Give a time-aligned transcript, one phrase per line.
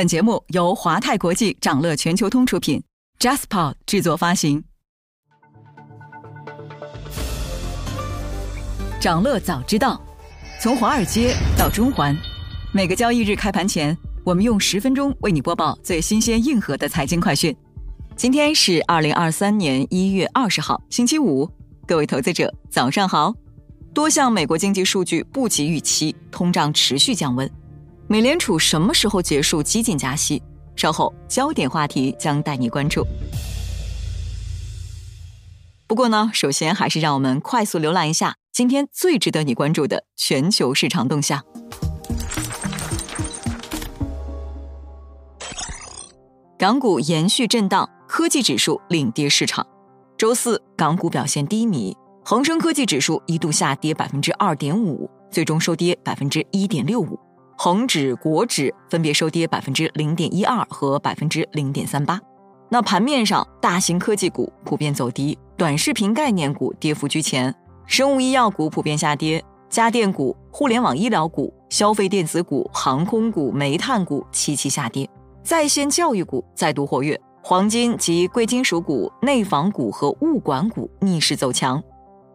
[0.00, 2.82] 本节目由华泰国际掌乐全球通出品
[3.18, 4.64] ，JustPod 制作发行。
[8.98, 10.00] 掌乐早知道，
[10.58, 12.16] 从华尔街到中环，
[12.72, 13.94] 每个交易日开盘前，
[14.24, 17.54] 我们用十分钟为你播报最新鲜、硬核的财经快讯。
[18.16, 21.46] 今天是二零二三年一月二十号，星期五，
[21.86, 23.34] 各位投资者早上好。
[23.92, 27.46] 多项美国经济数据不及预期，通胀持续降温。
[28.12, 30.42] 美联储什么时候结束激进加息？
[30.74, 33.06] 稍后焦点话题将带你关注。
[35.86, 41.44] 不过呢，首先还是让我们快速浏览一下今天最值得你关注的全球市场动向。
[46.58, 49.64] 港股延续震荡，科技指数领跌市场。
[50.18, 57.16] 周四港股表现低迷，恒生科技指数一度下跌百分之二点五，最终收跌百分之一点六五。
[57.62, 62.18] 恒指、国指分别收跌百分之零点一二和百分之零点三八。
[62.70, 75.06] 那盘面上，大型科技股普遍走低，短视频概念股跌幅居前，生物医药股普遍下跌，家电股、互联网医疗股、消费电子股、航空股、煤炭股齐齐下跌。
[75.42, 81.82] 在线教育股再度活跃，黄金及贵金属股、内房股和物管股逆势走强。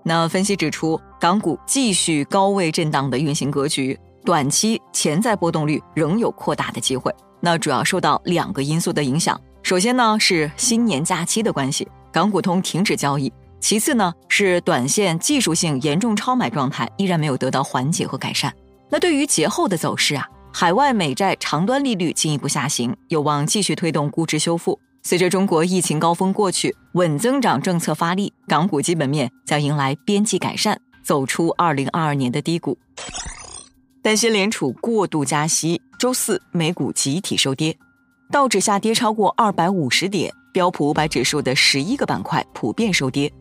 [0.03, 3.99] 那分析指出，港股继续高位震荡的运行格局。
[4.25, 9.39] 短期潜在波动率仍有扩大的机会，那主要受到两个因素的影响。
[9.61, 18.51] 首先呢是新年假期的关系，港股通停止交易；其次呢是短线技术性严重超买状态依然没有得到缓解和改善。
[18.89, 24.79] 那对于节后的走势啊，海外美债长端利率进一步下行，有望继续推动估值修复。
[25.03, 32.75] 随着中国疫情高峰过去，稳增长政策发力，港股基本面将迎来边际改善，走出二零二二年的低谷。
[34.05, 37.75] 担心联储过度加息，周四美股集体收跌，
[38.31, 43.33] 道指下跌超过二百五十点，标普五百指数的十一个板块普遍收跌，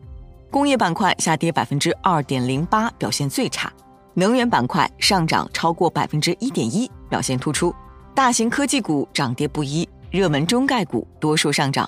[0.49, 3.71] 工业板块下跌百分之二点零八，表现最差，
[4.15, 7.71] 能源板块上涨超过百分之一点一，表现突出，
[8.15, 11.87] 大型科技股涨跌不一，热门中概股多数上涨。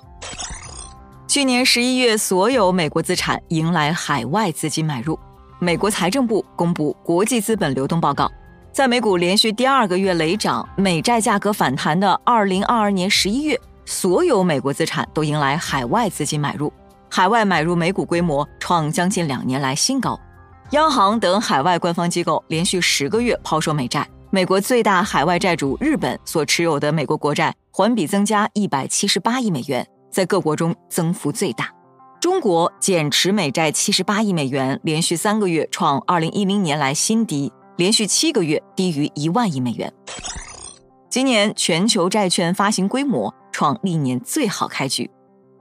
[1.28, 5.18] 去年十一月，所有美国资产迎来海外资金买入，
[5.58, 8.32] 美国财政部公布国际资本流动报告。
[8.78, 16.72] 在美股连续第二个月雷涨、美债价格反弹的二零二二年十一月，所有美国资产都迎来海外资金买入，
[17.10, 20.16] 海外买入美股规模创将近两年来新高。
[20.74, 31.68] 央行等海外官方机构连续十个月抛售美债，美国最大海外债主日本所持有的美国国债环比增加一百七十八亿美元，在各国中增幅最大。
[32.22, 37.52] 中国减持美债七十八亿美元，连续三个月创二零一零年来新低。
[37.78, 39.94] 连续七个月低于一万亿美元。
[41.10, 45.10] 今年全球债券发行规模创历年最好开局。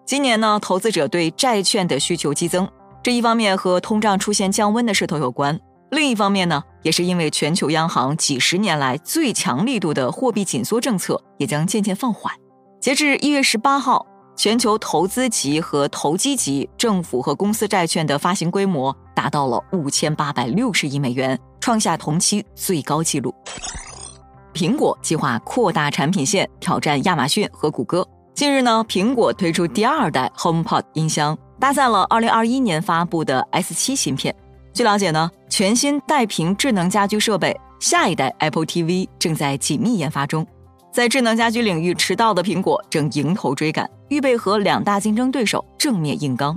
[0.07, 2.69] 今年呢，投资者对债券的需求激增，
[3.03, 5.61] 这一方面和通胀出现降温的势头有关，
[5.91, 12.33] 另一方面呢，也是因为全球央行几十年来最强力度的货币紧缩政策也将渐渐放缓。
[12.81, 14.07] 截至一月十八号，
[14.37, 21.39] 全球投资级和投机级政府和公司债券的发行规模达到了五千八百六十亿美元。
[21.67, 23.35] 创下同期最高纪录。
[24.55, 28.07] 苹果计划扩大产品线，挑战亚马逊和谷歌。
[28.35, 34.33] 近日呢，苹果推出第二代 HomePod 音箱，搭载了2021年发布的 S7 芯片。
[34.73, 40.47] 据了解呢，全新带屏智能家居设备下一代 Apple TV 正在紧密研发中。
[40.93, 46.57] 在智能家居领域迟到的苹果正迎头追赶，预备和两大竞争对手正面硬刚。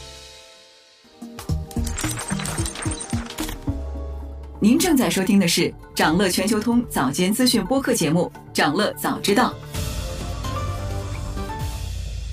[4.63, 9.51] 您正在收听的是长乐全球通早间资讯播客节目《长乐早知道》。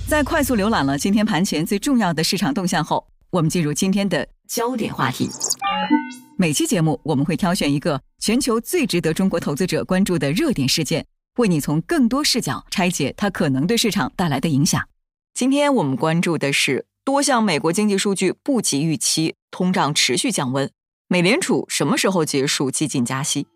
[0.07, 5.31] 在快速浏览了今天盘前最重要的市场动向后，我们进入今天的焦点话题。
[6.37, 11.07] 每期节目我们会挑选一个全球最值得中国投资者关注的热点事件，
[11.39, 14.87] 为你从更多视角拆解它可能对市场带来的影响。
[15.33, 20.71] 今天我们关注的是多项美国经济数据不及预期，通胀持续降温。
[21.11, 23.47] 美联储什么时候结束激进加息？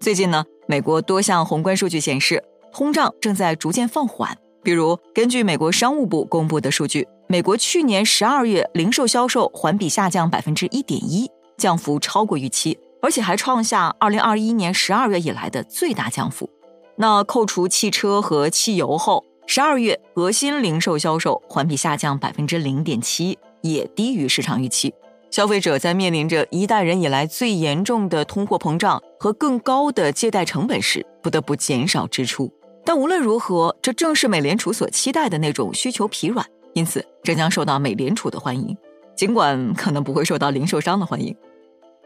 [0.00, 2.42] 最近呢，美国多项宏观数据显示，
[2.72, 4.36] 通胀正在逐渐放缓。
[4.60, 16.50] 比如，根据美国商务部公布的数据，美国去年十二月零售销售环比下降百分之一点一，降幅超过预期，而且还创下二零二一年十二月以来的最大降幅。
[16.96, 24.92] 那扣除汽车和汽油后，十二月核心零售销售环比下降百分之零点七，也低于市场预期。
[25.34, 32.52] 消费者在面临着一代人以来最严重的通货膨胀和更高的借贷成本时，不得不减少支出。
[32.84, 38.76] 但无论如何，这正是美联储所期待的那种需求疲软，因此这将受到美联储的欢迎，
[39.16, 41.36] 尽管可能不会受到零售商的欢迎。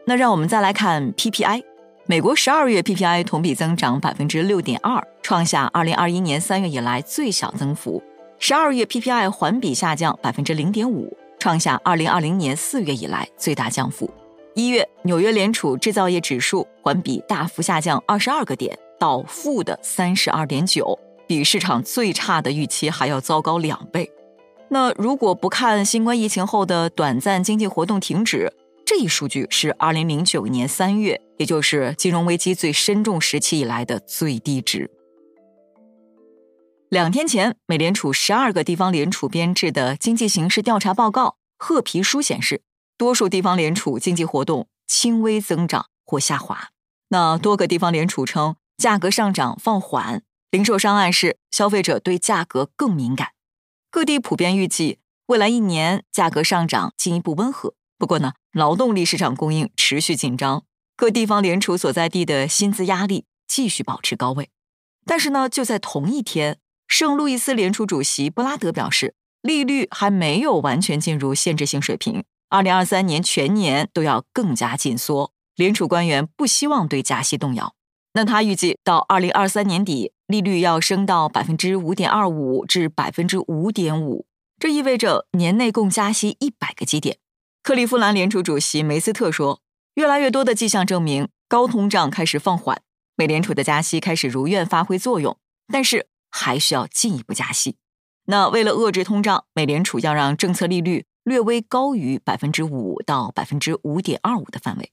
[0.07, 1.61] 那让我们再来看 PPI，
[2.07, 8.01] 美国十二月 PPI 同比增长百分之六点二，创下二零二一年三月以来最小增幅；
[8.39, 14.09] 十二月 PPI 环比下降百分之零点五，创下二零二零年四月以来最大降幅。
[14.53, 18.77] 一月纽约联储制造业指数环比大幅下降二十二个点。
[18.99, 24.11] 到负的三十二点九，比市场最差的预期还要糟糕两倍。
[24.67, 28.51] 那如果不看新冠疫情后的短暂经济活动停止，
[28.85, 34.91] 这一数据是二零零九年三月，也就是金融危机最深重时期以来的最低值。
[36.89, 42.63] 两天前，美联储十二个地方联储编制的经济形势调查报告褐皮书显示，
[42.97, 46.69] 多数地方联储经济活动轻微增长或下滑。
[47.09, 48.55] 那多个地方联储称。
[48.79, 53.31] 价格上涨放缓，零售商暗示消费者对价格更敏感。
[53.91, 57.73] 各地普遍预计未来一年价格上涨进一步温和。
[57.97, 60.63] 不过呢，劳动力市场供应持续紧张，
[60.95, 64.49] 各地方联储所在地的薪资压力继续保持高位。
[65.05, 66.59] 但是呢，就在同一天，
[66.89, 69.13] 圣路易斯联储主席布拉德表示，
[69.43, 75.31] 利率还没有完全进入限制性水平，二零二三年全年都要更加紧缩。
[75.55, 77.75] 联储官员不希望对加息动摇。
[78.13, 84.25] 那他预计到二零二三年底，利率要升到百分之五点二五至百分之五点五，
[84.59, 87.19] 这意味着年内共加息一百个基点。
[87.61, 89.61] 克利夫兰联储主席梅斯特说
[89.93, 92.81] ：“越来越多的迹象证明高通胀开始放缓，
[93.15, 95.37] 美联储的加息开始如愿发挥作用，
[95.71, 97.77] 但是还需要进一步加息。
[98.25, 104.91] 那为了遏制通胀，美联储要让政策利率略微高于百分之五到百分之五点二五的范围。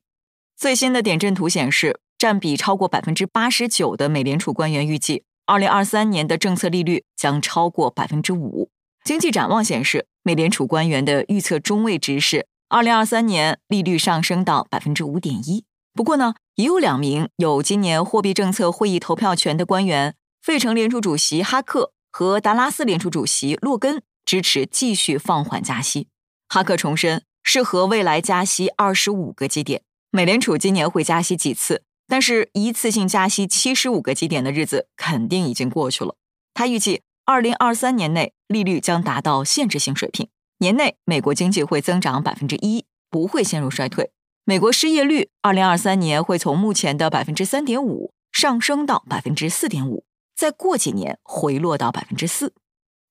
[0.57, 8.71] 最新的点阵图显示。”占比超过百分之八十九的美联储官员预计，二零二三年的政策利率将超过百分之五。
[9.05, 15.67] 经济展望显示，美联储官员的预测中位值是二零二三年利率上升到百分之五点一。
[15.93, 20.15] 不过呢，也有两名有今年货币政策会议投票权的官员，
[20.47, 26.07] 费城联储主席哈克和达拉斯联储主席洛根支持继续放缓加息。
[26.49, 29.83] 哈克重申，适合未来加息二十五个基点。
[30.13, 31.83] 美联储今年会加息几次？
[32.07, 36.15] 但是一次性加息七十五个基点的日子肯定已经过去了。
[36.55, 40.29] 他预计，二零二三年内利率将达到限制性水平，
[40.59, 44.13] 年内美国经济会增长百分之一，不会陷入衰退。
[44.45, 50.05] 美国失业率二零二三年会从目前的百分之三点五上升到百分之四点五，
[50.37, 52.53] 再过几年回落到百分之四。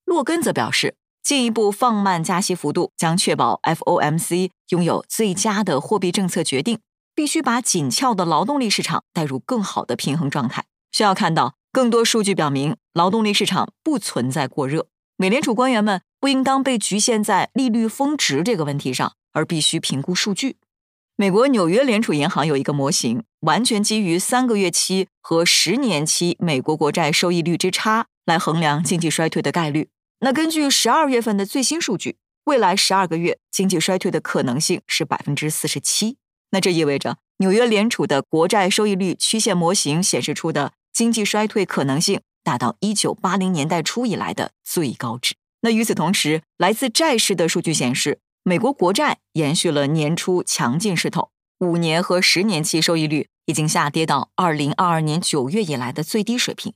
[0.06, 6.80] 洛根则表示，进一步放慢加息幅度将确保 FOMC 拥有最佳的货币政策决定。
[7.18, 10.66] 必须把紧俏的劳动力市场带入更好的平衡状态。
[10.92, 14.88] 需要看到更多数据表明，劳动力市场不存在过热。
[15.16, 20.58] 美联储官员们不应当被局限在利率峰值这个问题上，而必须评估数据。
[21.18, 29.88] 美国纽约联储银行有一个模型，完全基于三个月期和十年期美国国债收益率之差来衡量经济衰退的概率。
[30.20, 36.18] 那根据十二月份的最新数据，未来十二个月经济衰退的可能性是百分之四十七。
[36.52, 45.36] 那这意味着纽约联储的国债收益率曲线模型显示出的经济衰退可能性达到一九八零年代初以来的最高值。
[45.62, 56.76] 那与此同时，来自债市的数据显示，美国国债延续了年初强劲势头，五年和十年期收益率已经下跌到二零二二年九月以来的最低水平。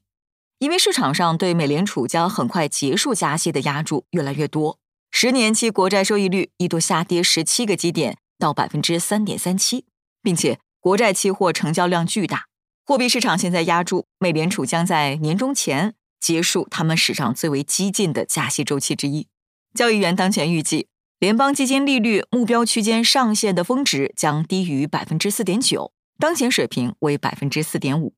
[0.57, 4.79] 因为市场上对美联储将很快结束加息的压注越来越多，
[5.11, 8.17] 十年期国债收益率一度下跌十七个基点。
[8.39, 9.85] 到百分之三点三七，
[10.23, 12.47] 并且国债期货成交量巨大，
[12.83, 19.27] 货币市场现在压住美联储将在年终前结束他们史上最为激进的加息周期之一。
[19.75, 20.87] 交易员当前预计，
[21.19, 28.13] 联邦基金利率目标区间上限的峰值将低于百分之四点九，当前水平为百分之四点五。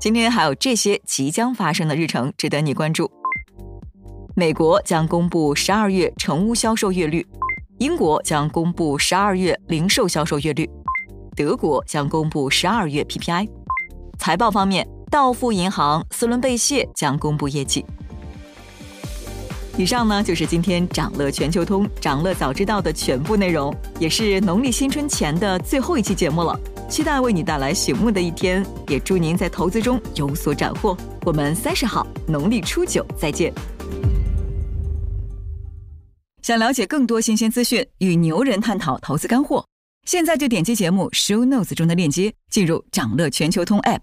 [0.00, 3.10] 今天还有这些即将发生的日程值得你关注。
[4.34, 7.26] 美国将公布十二月成屋销售月率，
[7.80, 10.66] 英国将公布十二月零售销售月率，
[11.36, 13.46] 德国将公布十二月 PPI，
[14.18, 17.84] 财报方面，道富银行、斯伦贝谢将公布业绩。
[19.78, 26.58] 以上呢就是今天掌乐全球通、掌乐早知道的全部内容，也是农历新春前的最后一期节目了。
[26.90, 30.96] 期待为你带来醒目的一天，也祝您在投资中有所斩获。
[31.24, 33.54] 我们三十号农历初九再见。
[36.42, 39.64] 想了解更多新鲜资讯，与牛人探讨投资干货，
[40.08, 44.00] 现在就点击节目 show notes 中的链接，进入掌乐全球通 app。